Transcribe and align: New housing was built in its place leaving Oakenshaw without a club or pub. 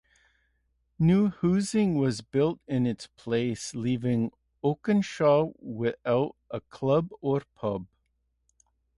New 0.97 1.29
housing 1.29 1.93
was 1.93 2.21
built 2.21 2.59
in 2.67 2.87
its 2.87 3.05
place 3.05 3.75
leaving 3.75 4.31
Oakenshaw 4.63 5.53
without 5.59 6.35
a 6.49 6.59
club 6.59 7.11
or 7.21 7.43
pub. 7.53 7.85